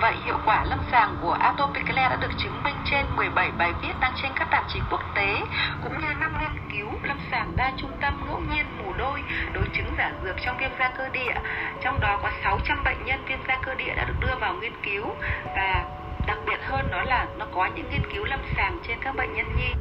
Vậy, 0.00 0.16
hiệu 0.24 0.38
quả 0.44 0.64
lâm 0.64 0.78
sàng 0.92 1.16
của 1.20 1.32
Atopiclair 1.32 2.10
đã 2.10 2.16
được 2.16 2.30
chứng 2.38 2.62
minh 2.62 2.76
trên 2.84 3.06
17 3.16 3.50
bài 3.58 3.72
viết 3.82 3.92
đăng 4.00 4.12
trên 4.22 4.32
các 4.36 4.48
tạp 4.50 4.64
chí 4.68 4.80
quốc 4.90 5.02
tế, 5.14 5.40
cũng 5.82 6.00
như 6.00 6.14
năm 6.14 6.34
nghiên 6.40 6.50
cứu 6.72 6.90
lâm 7.02 7.18
sàng 7.30 7.56
đa 7.56 7.72
trung 7.76 7.92
tâm 8.00 8.14
ngẫu 8.26 8.40
nhiên 8.40 8.66
mù 8.78 8.92
đôi 8.92 9.22
đối 9.52 9.66
chứng 9.72 9.94
giả 9.98 10.12
dược 10.22 10.36
trong 10.40 10.56
viêm 10.56 10.70
da 10.78 10.88
cơ 10.88 11.08
địa. 11.08 11.34
Trong 11.80 12.00
đó 12.00 12.18
có 12.22 12.30
600 12.44 12.84
bệnh 12.84 13.04
nhân 13.04 13.24
viêm 13.26 13.38
da 13.48 13.58
cơ 13.62 13.74
địa 13.74 13.94
đã 13.96 14.04
được 14.04 14.20
đưa 14.20 14.34
vào 14.34 14.54
nghiên 14.54 14.72
cứu 14.82 15.14
và 15.56 15.84
đặc 16.26 16.38
biệt 16.46 16.60
hơn 16.62 16.90
đó 16.90 17.02
là 17.02 17.26
nó 17.38 17.46
có 17.54 17.66
những 17.66 17.90
nghiên 17.90 18.12
cứu 18.12 18.24
lâm 18.24 18.40
sàng 18.56 18.78
trên 18.88 18.98
các 19.00 19.16
bệnh 19.16 19.34
nhân 19.34 19.56
nhi. 19.56 19.74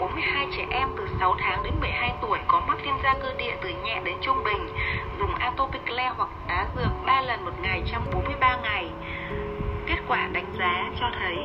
42 0.00 0.46
trẻ 0.56 0.66
em 0.70 0.88
từ 0.96 1.06
6 1.20 1.36
tháng 1.38 1.62
đến 1.62 1.80
12 1.80 2.14
tuổi 2.22 2.38
có 2.48 2.62
mắc 2.68 2.78
viêm 2.84 2.94
da 3.02 3.14
cơ 3.22 3.34
địa 3.38 3.56
từ 3.62 3.68
nhẹ 3.84 4.00
đến 4.04 4.16
trung 4.20 4.44
bình, 4.44 4.68
dùng 5.18 5.34
atopicle 5.34 6.08
hoặc 6.16 6.28
đá 6.48 6.66
dược 6.76 6.92
3 7.06 7.20
lần 7.20 7.44
một 7.44 7.52
ngày 7.62 7.82
trong 7.92 8.10
43 8.12 8.56
ngày. 8.56 8.90
Kết 9.86 9.98
quả 10.08 10.28
đánh 10.32 10.54
giá 10.58 10.90
cho 11.00 11.10
thấy 11.20 11.36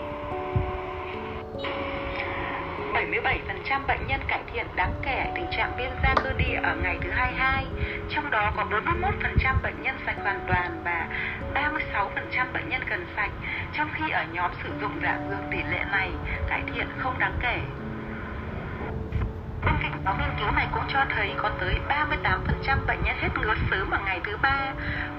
77% 2.93 3.87
bệnh 3.87 4.07
nhân 4.07 4.19
cải 4.27 4.43
thiện 4.53 4.67
đáng 4.75 4.93
kể 5.03 5.31
tình 5.35 5.47
trạng 5.51 5.75
viêm 5.77 5.91
da 6.03 6.15
cơ 6.23 6.33
địa 6.33 6.59
ở 6.63 6.75
ngày 6.75 6.97
thứ 7.01 7.09
22, 7.11 7.65
trong 8.09 8.31
đó 8.31 8.51
có 8.57 8.65
41% 8.71 9.61
bệnh 9.63 9.81
nhân 9.81 9.95
sạch 10.05 10.17
hoàn 10.23 10.39
toàn 10.47 10.81
và 10.83 11.07
36% 11.53 12.53
bệnh 12.53 12.69
nhân 12.69 12.81
cần 12.89 13.05
sạch, 13.15 13.31
trong 13.77 13.89
khi 13.93 14.11
ở 14.11 14.25
nhóm 14.33 14.51
sử 14.63 14.69
dụng 14.81 14.99
giả 15.03 15.19
dược 15.29 15.51
tỷ 15.51 15.57
lệ 15.57 15.83
này 15.91 16.11
cải 16.49 16.61
thiện 16.75 16.87
không 16.97 17.19
đáng 17.19 17.33
kể. 17.41 17.59
Bên 19.65 19.75
cạnh 19.81 20.03
đó, 20.05 20.15
nghiên 20.19 20.29
cứu 20.39 20.51
này 20.51 20.67
cũng 20.71 20.83
cho 20.87 21.05
thấy 21.09 21.33
có 21.37 21.49
tới 21.59 21.79
38% 21.89 22.85
bệnh 22.87 23.03
nhân 23.03 23.15
hết 23.17 23.29
ngứa 23.41 23.53
sớm 23.71 23.91
ở 23.91 23.99
ngày 24.05 24.21
thứ 24.23 24.37
ba 24.41 24.73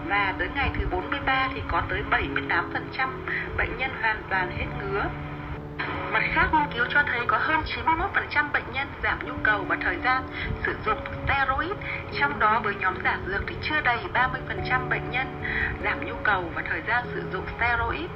và 0.09 0.35
tới 0.39 0.49
ngày 0.55 0.71
thứ 0.79 0.87
43 0.91 1.49
thì 1.55 1.63
có 1.69 1.83
tới 1.89 2.03
78% 2.11 3.09
bệnh 3.57 3.77
nhân 3.79 3.91
hoàn 4.03 4.23
toàn 4.31 4.51
hết 4.59 4.67
ngứa. 4.79 5.05
Mặt 6.13 6.23
khác, 6.33 6.49
nghiên 6.53 6.73
cứu 6.75 6.85
cho 6.89 7.03
thấy 7.07 7.21
có 7.27 7.39
hơn 7.41 7.61
91% 7.77 8.53
bệnh 8.53 8.73
nhân 8.73 8.89
giảm 9.03 9.19
nhu 9.27 9.35
cầu 9.43 9.65
và 9.69 9.77
thời 9.81 9.97
gian 10.05 10.23
sử 10.67 10.77
dụng 10.87 10.99
steroid, 11.25 11.73
trong 12.21 12.39
đó 12.39 12.61
với 12.65 12.75
nhóm 12.75 12.95
giả 13.05 13.19
dược 13.27 13.43
thì 13.47 13.57
chưa 13.63 13.81
đầy 13.81 13.99
30% 14.15 14.89
bệnh 14.89 15.11
nhân 15.11 15.27
giảm 15.85 16.07
nhu 16.07 16.17
cầu 16.25 16.53
và 16.55 16.63
thời 16.71 16.83
gian 16.87 17.05
sử 17.15 17.23
dụng 17.33 17.47
steroid. 17.57 18.11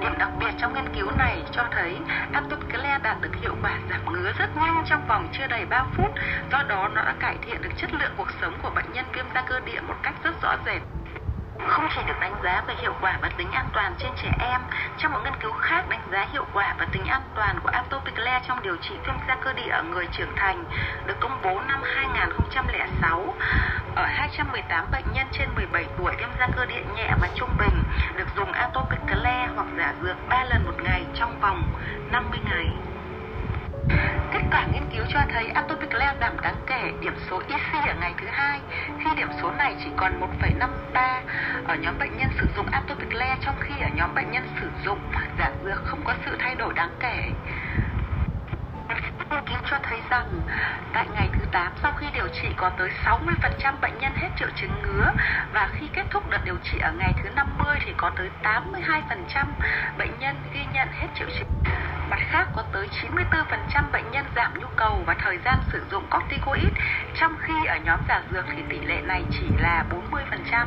Điểm 0.00 0.18
đặc 0.18 0.30
biệt 0.40 0.50
trong 0.58 0.74
nghiên 0.74 0.94
cứu 0.94 1.10
này 1.10 1.42
cho 1.52 1.64
thấy 1.70 1.98
Atopicle 2.32 2.98
đạt 3.02 3.20
được 3.20 3.36
hiệu 3.42 3.56
quả 3.62 3.78
giảm 3.90 4.12
ngứa 4.12 4.32
rất 4.38 4.56
nhanh 4.56 4.84
trong 4.86 5.06
vòng 5.06 5.28
chưa 5.32 5.46
đầy 5.46 5.64
3 5.64 5.84
phút, 5.96 6.10
do 6.52 6.62
đó 6.68 6.88
nó 6.94 7.02
đã 7.02 7.14
cải 7.20 7.36
thiện 7.42 7.62
được 7.62 7.70
chất 7.76 7.94
lượng 7.94 8.12
cuộc 8.16 8.28
sống 8.40 8.58
của 8.62 8.70
bệnh 8.70 8.92
nhân 8.92 9.04
viêm 9.12 9.26
da 9.34 9.42
cơ 9.42 9.60
địa 9.60 9.80
một 9.80 9.94
cách 10.02 10.14
rất 10.24 10.42
rõ 10.42 10.56
rệt. 10.66 10.82
không 11.68 11.88
chỉ 11.94 12.00
được 12.06 12.20
đánh 12.20 12.34
giá 12.42 12.62
về 12.66 12.74
hiệu 12.80 12.94
quả 13.00 13.18
và 13.22 13.28
tính 13.28 13.50
an 13.50 13.66
toàn 13.72 13.94
trên 13.98 14.12
trẻ 14.22 14.36
em, 14.38 14.60
trong 14.98 15.12
một 15.12 15.18
nghiên 15.24 15.36
cứu 15.40 15.52
khác 15.52 15.88
đánh 15.88 16.02
giá 16.12 16.26
hiệu 16.32 16.46
quả 16.52 16.74
và 16.78 16.86
tính 16.92 17.04
an 17.04 17.22
toàn 17.34 17.60
của 17.60 17.68
Atopicle 17.68 18.40
trong 18.48 18.62
điều 18.62 18.76
trị 18.76 18.94
viêm 19.06 19.16
da 19.28 19.36
cơ 19.44 19.52
địa 19.52 19.68
ở 19.68 19.82
người 19.82 20.06
trưởng 20.12 20.36
thành 20.36 20.64
được 21.06 21.20
công 21.20 21.42
bố 21.42 21.60
năm 21.60 21.82
2006 21.84 23.34
ở 23.94 24.06
218 24.06 24.90
bệnh 24.92 25.12
nhân 25.12 25.26
trên 25.32 25.54
17 25.54 25.84
tuổi 25.98 26.12
viêm 26.18 26.28
da 26.38 26.48
cơ 26.56 26.66
địa 26.66 26.82
nhẹ 26.96 27.14
và 27.20 27.28
trung 27.34 27.50
bình 27.58 27.82
được 28.16 28.28
dùng 28.36 28.52
atopiclair 28.52 29.50
hoặc 29.54 29.66
giả 29.78 29.94
dược 30.02 30.16
3 30.28 30.44
lần 30.44 30.64
một 30.64 30.82
ngày 30.82 31.06
trong 31.14 31.40
vòng 31.40 31.62
50 32.12 32.40
ngày. 32.44 32.68
Kết 34.32 34.42
quả 34.50 34.66
nghiên 34.72 34.82
cứu 34.92 35.04
cho 35.08 35.24
thấy 35.28 35.48
atopiclair 35.48 36.16
giảm 36.20 36.40
đáng 36.40 36.56
kể 36.66 36.92
điểm 37.00 37.14
số 37.30 37.42
EC 37.48 37.86
ở 37.86 37.94
ngày 38.00 38.14
thứ 38.20 38.26
hai 38.30 38.60
khi 38.98 39.10
điểm 39.16 39.28
số 39.42 39.50
này 39.50 39.76
chỉ 39.84 39.90
còn 39.96 40.20
1,53 40.20 41.20
ở 41.64 41.74
nhóm 41.74 41.98
bệnh 41.98 42.16
nhân 42.16 42.30
sử 42.40 42.46
dụng 42.56 42.66
atopiclair 42.66 43.38
trong 43.44 43.56
khi 43.60 43.74
ở 43.80 43.88
nhóm 43.88 44.14
bệnh 44.14 44.30
nhân 44.30 44.44
sử 44.60 44.70
dụng 44.84 44.98
giả 45.38 45.50
dược 45.64 45.84
không 45.84 46.00
có 46.04 46.14
sự 46.26 46.36
thay 46.38 46.54
đổi 46.54 46.74
đáng 46.74 46.90
kể 47.00 47.32
Thêm 49.48 49.60
cho 49.70 49.78
thấy 49.82 49.98
rằng 50.10 50.42
tại 50.92 51.06
ngày 51.14 51.28
thứ 51.38 51.44
8 51.52 51.72
sau 51.82 51.92
khi 51.92 52.06
điều 52.14 52.28
trị 52.28 52.48
có 52.56 52.70
tới 52.70 52.90
60% 53.04 53.80
bệnh 53.80 53.98
nhân 53.98 54.12
hết 54.16 54.28
triệu 54.36 54.48
chứng 54.56 54.82
ngứa 54.82 55.12
và 55.52 55.68
khi 55.72 55.88
kết 55.92 56.06
thúc 56.10 56.30
đợt 56.30 56.44
điều 56.44 56.56
trị 56.62 56.78
ở 56.78 56.92
ngày 56.92 57.14
thứ 57.22 57.28
50 57.36 57.78
thì 57.84 57.92
có 57.96 58.10
tới 58.16 58.30
82% 58.42 59.46
bệnh 59.98 60.18
nhân 60.18 60.36
ghi 60.52 60.64
nhận 60.72 60.88
hết 60.92 61.08
triệu 61.14 61.28
chứng. 61.38 61.48
Mặt 62.10 62.18
khác 62.30 62.48
có 62.54 62.62
tới 62.72 62.88
94% 63.02 63.90
bệnh 63.90 64.10
nhân 64.10 64.26
giảm 64.36 64.58
nhu 64.58 64.68
cầu 64.76 65.02
và 65.06 65.14
thời 65.18 65.38
gian 65.44 65.60
sử 65.72 65.86
dụng 65.90 66.06
corticoid, 66.10 66.72
trong 67.14 67.36
khi 67.40 67.66
ở 67.66 67.76
nhóm 67.76 68.00
giả 68.08 68.22
dược 68.30 68.44
thì 68.56 68.62
tỷ 68.68 68.80
lệ 68.80 69.00
này 69.00 69.24
chỉ 69.30 69.50
là 69.56 69.84
40%. 69.90 70.66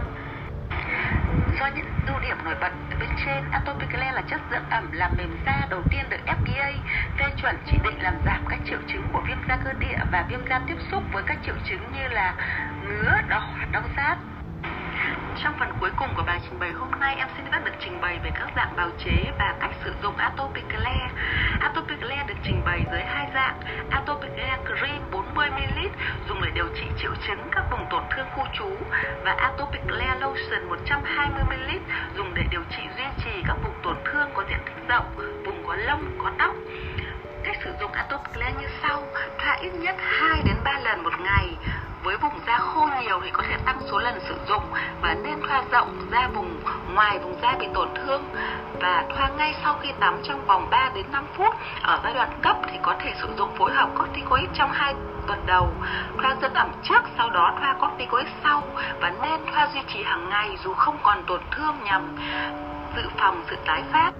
Do 1.60 1.68
những 1.76 1.86
ưu 2.08 2.20
điểm 2.20 2.38
nổi 2.44 2.56
bật 2.62 2.72
bên 3.00 3.10
trên, 3.26 3.44
atopiclair 3.52 4.16
là 4.16 4.22
chất 4.22 4.42
dưỡng 4.52 4.70
ẩm 4.70 4.92
làm 4.92 5.18
mềm 5.18 5.38
da 5.46 5.68
đầu 5.70 5.82
tiên 5.90 6.06
được 6.10 6.18
FDA 6.26 6.74
phê 7.18 7.26
chuẩn 7.42 7.56
chỉ 7.66 7.78
định 7.84 8.02
làm 8.02 8.14
giảm 8.26 8.46
các 8.50 8.60
triệu 8.70 8.80
chứng 8.88 9.04
của 9.14 9.22
viêm 9.28 9.38
da 9.50 9.58
cơ 9.58 9.74
địa 9.74 9.98
và 10.12 10.26
viêm 10.30 10.48
da 10.50 10.60
tiếp 10.68 10.78
xúc 10.92 11.04
với 11.12 11.24
các 11.24 11.38
triệu 11.46 11.56
chứng 11.70 11.92
như 11.92 12.08
là 12.08 12.36
ngứa, 12.84 13.22
đỏ 13.30 13.50
đau 13.72 13.84
rát, 13.98 14.18
trong 15.44 15.54
phần 15.60 15.74
cuối 15.80 15.90
cùng 15.96 16.10
của 16.16 16.24
bài 16.24 16.40
trình 16.52 16.60
bày 16.60 16.72
hôm 16.72 16.92
nay, 17.00 17.16
em 17.18 17.28
xin 17.38 17.46
phép 17.52 17.60
được 17.66 17.72
trình 17.80 18.02
bày 18.02 18.20
về 18.24 18.32
các 18.40 18.50
dạng 18.56 18.76
bào 18.76 18.90
chế 19.06 19.32
và 19.40 19.56
cách 19.60 19.72
sử 19.84 19.94
dụng 20.04 20.18
Atopiclair. 20.18 21.12
Atopiclair 21.60 22.28
được 22.28 22.36
trình 22.44 22.64
bày 22.66 22.86
dưới 22.92 23.02
hai 23.02 23.28
dạng. 23.34 23.60
Atopiclair 23.90 24.60
Cream 24.66 25.12
40ml 25.12 25.90
dùng 26.30 26.42
để 26.42 26.50
điều 26.56 26.68
trị 26.76 26.86
triệu 26.98 27.12
chứng 27.28 27.50
các 27.52 27.64
vùng 27.72 27.86
tổn 27.90 28.04
thương 28.16 28.28
khu 28.36 28.46
trú 28.54 28.78
và 29.24 29.32
Atopiclair 29.32 30.22
Lotion 30.22 30.70
120ml 30.70 31.80
dùng 32.18 32.34
để 32.34 32.44
điều 32.52 32.64
trị 32.70 32.82
duy 32.98 33.06
trì 33.26 33.44
các 33.48 33.58
vùng 33.64 33.76
tổn 33.84 33.96
thương 34.06 34.30
có 34.34 34.44
diện 34.50 34.60
tích 34.66 34.88
rộng, 34.88 35.06
vùng 35.46 35.64
có 35.68 35.76
lông, 35.76 36.18
có 36.24 36.32
tóc. 36.40 36.56
Cách 37.44 37.58
sử 37.64 37.72
dụng 37.80 37.92
Atopiclair 37.92 38.56
như 38.56 38.68
sau: 38.82 39.08
thoa 39.40 39.58
ít 39.62 39.74
nhất 39.74 39.96
2 40.00 40.44
đến 40.46 40.58
3 40.64 40.80
lần 40.80 41.04
một 41.04 41.20
ngày 41.20 41.58
với 42.12 42.18
vùng 42.18 42.40
da 42.48 42.58
khô 42.58 42.90
nhiều 43.02 43.20
thì 43.24 43.30
có 43.34 43.44
thể 43.50 43.58
tăng 43.66 43.80
số 43.92 44.00
lần 44.00 44.20
sử 44.30 44.36
dụng 44.48 44.64
và 45.02 45.14
nên 45.14 45.42
thoa 45.48 45.64
rộng 45.72 46.08
ra 46.12 46.28
vùng 46.28 46.60
ngoài 46.94 47.20
vùng 47.20 47.36
da 47.42 47.56
bị 47.60 47.68
tổn 47.74 47.90
thương 47.96 48.24
và 48.82 49.06
thoa 49.16 49.30
ngay 49.30 49.56
sau 49.64 49.78
khi 49.82 49.90
tắm 50.00 50.20
trong 50.24 50.46
vòng 50.46 50.70
3 50.70 50.90
đến 50.96 51.06
5 51.12 51.26
phút. 51.38 51.56
Ở 51.82 52.00
giai 52.04 52.14
đoạn 52.14 52.30
cấp 52.42 52.56
thì 52.72 52.78
có 52.82 52.96
thể 53.00 53.14
sử 53.22 53.28
dụng 53.38 53.56
phối 53.58 53.74
hợp 53.74 53.90
corticoid 54.00 54.50
trong 54.54 54.72
2 54.72 54.94
tuần 55.28 55.46
đầu, 55.46 55.70
thoa 56.22 56.36
dưỡng 56.42 56.54
ẩm 56.54 56.72
trước, 56.84 57.02
sau 57.18 57.30
đó 57.30 57.58
thoa 57.60 57.76
corticoid 57.80 58.28
sau 58.44 58.64
và 59.02 59.12
nên 59.22 59.46
thoa 59.52 59.68
duy 59.74 59.82
trì 59.88 60.04
hàng 60.04 60.30
ngày 60.30 60.58
dù 60.64 60.74
không 60.74 60.98
còn 61.04 61.24
tổn 61.28 61.42
thương 61.52 61.76
nhằm 61.84 62.16
dự 62.96 63.10
phòng 63.18 63.44
sự 63.50 63.56
tái 63.66 63.84
phát. 63.92 64.12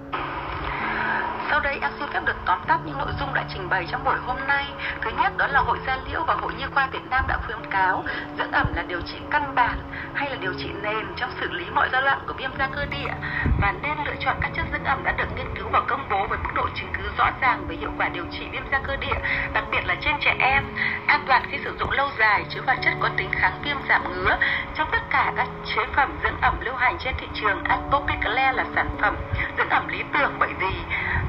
Sau 1.52 1.60
đây 1.60 1.78
em 1.82 1.90
xin 1.98 2.08
phép 2.08 2.20
được 2.26 2.36
tóm 2.46 2.58
tắt 2.66 2.80
những 2.84 2.98
nội 2.98 3.12
dung 3.20 3.34
đã 3.34 3.44
trình 3.48 3.68
bày 3.68 3.86
trong 3.90 4.04
buổi 4.04 4.16
hôm 4.26 4.36
nay. 4.46 4.66
Thứ 5.02 5.10
nhất 5.10 5.36
đó 5.36 5.46
là 5.46 5.60
Hội 5.60 5.78
Gia 5.86 5.96
Liễu 6.06 6.24
và 6.26 6.34
Hội 6.34 6.54
Nhi 6.54 6.64
khoa 6.74 6.88
Việt 6.92 7.10
Nam 7.10 7.24
đã 7.28 7.38
khuyến 7.46 7.58
cáo 7.70 8.04
dưỡng 8.38 8.52
ẩm 8.52 8.74
là 8.74 8.82
điều 8.82 9.00
trị 9.00 9.18
căn 9.30 9.54
bản 9.54 9.78
hay 10.14 10.30
là 10.30 10.36
điều 10.36 10.52
trị 10.58 10.70
nền 10.82 11.06
trong 11.16 11.30
xử 11.40 11.50
lý 11.50 11.64
mọi 11.70 11.88
giai 11.92 12.02
đoạn 12.02 12.18
của 12.26 12.34
viêm 12.38 12.50
da 12.58 12.66
cơ 12.66 12.86
địa 12.86 13.12
và 13.60 13.72
nên 13.82 13.98
lựa 14.06 14.14
chọn 14.20 14.36
các 14.40 14.50
chất 14.54 14.66
dưỡng 14.72 14.84
ẩm 14.84 15.04
đã 15.04 15.12
được 15.12 15.36
nghiên 15.36 15.56
cứu 15.56 15.68
và 15.72 15.80
công 15.88 16.08
bố 16.10 16.26
với 16.26 16.38
mức 16.38 16.50
độ 16.54 16.68
chứng 16.74 16.92
cứ 16.98 17.10
rõ 17.18 17.30
ràng 17.40 17.64
về 17.68 17.76
hiệu 17.76 17.90
quả 17.98 18.08
điều 18.08 18.24
trị 18.30 18.48
viêm 18.52 18.62
da 18.72 18.78
cơ 18.78 18.96
địa, 18.96 19.18
đặc 19.54 19.64
biệt 19.70 19.86
là 19.86 19.94
trên 20.00 20.14
trẻ 20.20 20.36
em, 20.38 20.64
an 21.06 21.24
toàn 21.26 21.42
khi 21.50 21.58
sử 21.64 21.76
dụng 21.80 21.90
lâu 21.90 22.08
dài, 22.18 22.44
chứa 22.48 22.60
hoạt 22.66 22.78
chất 22.82 22.92
có 23.00 23.08
tính 23.16 23.30
kháng 23.32 23.60
viêm 23.64 23.76
giảm 23.88 24.12
ngứa. 24.12 24.38
Trong 24.74 24.88
tất 24.92 25.02
cả 25.10 25.32
các 25.36 25.48
chế 25.64 25.82
phẩm 25.96 26.18
dưỡng 26.22 26.40
ẩm 26.40 26.60
lưu 26.60 26.74
hành 26.74 26.96
trên 26.98 27.14
thị 27.18 27.26
trường, 27.34 27.64
Atopiclair 27.64 28.56
là 28.56 28.64
sản 28.74 28.96
phẩm 29.00 29.16
dưỡng 29.58 29.68
ẩm 29.68 29.88
lý 29.88 30.02
tưởng 30.12 30.36
bởi 30.38 30.50
vì 30.60 30.72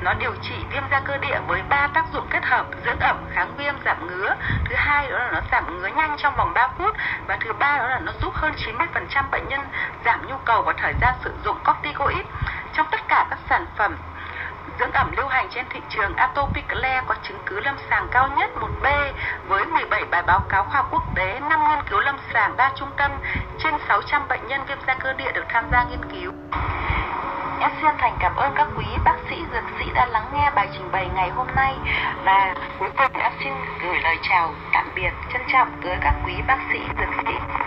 nó 0.03 0.13
điều 0.13 0.35
trị 0.41 0.55
viêm 0.71 0.83
da 0.91 0.99
cơ 0.99 1.17
địa 1.17 1.39
với 1.47 1.61
ba 1.69 1.87
tác 1.87 2.05
dụng 2.13 2.27
kết 2.29 2.45
hợp 2.45 2.65
dưỡng 2.85 2.99
ẩm 2.99 3.17
kháng 3.29 3.55
viêm 3.57 3.75
giảm 3.85 4.07
ngứa. 4.07 4.35
Thứ 4.65 4.75
hai 4.75 5.09
đó 5.09 5.17
là 5.17 5.31
nó 5.31 5.41
giảm 5.51 5.77
ngứa 5.77 5.87
nhanh 5.87 6.15
trong 6.17 6.35
vòng 6.35 6.53
3 6.53 6.69
phút. 6.77 6.95
Và 7.27 7.37
thứ 7.41 7.53
ba 7.53 7.77
đó 7.77 7.87
là 7.87 7.99
nó 7.99 8.11
giúp 8.21 8.33
hơn 8.33 8.53
90% 8.55 9.29
bệnh 9.31 9.47
nhân 9.47 9.61
giảm 10.05 10.27
nhu 10.27 10.37
cầu 10.45 10.61
và 10.61 10.73
thời 10.77 10.93
gian 11.01 11.15
sử 11.23 11.31
dụng 11.45 11.57
corticoid. 11.63 12.25
Trong 12.73 12.87
tất 12.91 13.07
cả 13.07 13.25
các 13.29 13.39
sản 13.49 13.65
phẩm 13.77 13.95
dưỡng 14.79 14.91
ẩm 14.91 15.11
lưu 15.17 15.27
hành 15.27 15.47
trên 15.49 15.65
thị 15.69 15.79
trường 15.89 16.15
Atopiclair 16.15 17.03
có 17.07 17.15
chứng 17.23 17.39
cứ 17.45 17.59
lâm 17.59 17.75
sàng 17.89 18.07
cao 18.11 18.27
nhất 18.27 18.51
1B 18.55 19.11
với 19.47 19.65
17 19.65 20.05
bài 20.05 20.23
báo 20.23 20.39
cáo 20.49 20.63
khoa 20.63 20.83
quốc 20.91 21.03
tế, 21.15 21.39
5 21.39 21.69
nghiên 21.69 21.79
cứu 21.89 21.99
lâm 21.99 22.17
sàng 22.33 22.57
đa 22.57 22.71
trung 22.75 22.89
tâm 22.97 23.11
trên 23.63 23.73
600 23.87 24.27
bệnh 24.27 24.47
nhân 24.47 24.61
viêm 24.67 24.77
da 24.87 24.93
cơ 24.93 25.13
địa 25.13 25.31
được 25.31 25.45
tham 25.49 25.65
gia 25.71 25.83
nghiên 25.83 26.05
cứu. 26.05 26.31
Em 27.63 27.71
xin 27.81 27.91
thành 27.97 28.17
cảm 28.19 28.35
ơn 28.35 28.53
các 28.55 28.67
quý 28.77 28.85
bác 29.05 29.15
sĩ, 29.29 29.35
dược 29.53 29.63
sĩ 29.79 29.85
đã 29.95 30.05
lắng 30.05 30.25
nghe 30.33 30.51
bài 30.55 30.67
trình 30.73 30.91
bày 30.91 31.09
ngày 31.15 31.29
hôm 31.29 31.47
nay 31.55 31.75
và 32.25 32.55
cuối 32.79 32.89
cùng 32.97 33.19
đã 33.19 33.31
xin 33.43 33.53
gửi 33.83 33.99
lời 34.03 34.17
chào 34.29 34.53
tạm 34.73 34.89
biệt 34.95 35.11
trân 35.33 35.41
trọng 35.53 35.67
tới 35.83 35.97
các 36.01 36.13
quý 36.25 36.33
bác 36.47 36.59
sĩ, 36.73 36.79
dược 36.99 37.09
sĩ. 37.27 37.62